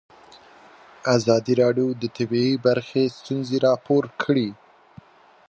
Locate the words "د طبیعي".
2.01-2.53